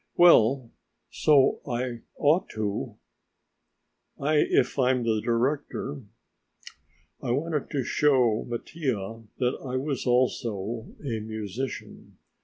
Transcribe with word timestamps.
"Well 0.17 0.71
so 1.11 1.59
I 1.67 2.01
ought 2.17 2.49
to, 2.55 2.95
if 4.19 4.79
I'm 4.79 5.03
the 5.03 5.21
director." 5.23 6.01
I 7.21 7.29
wanted 7.29 7.69
to 7.69 7.83
show 7.83 8.43
Mattia 8.47 9.21
that 9.37 9.59
I 9.63 9.75
also 10.09 10.55
was 10.55 10.95
a 11.05 11.19
musician. 11.19 12.17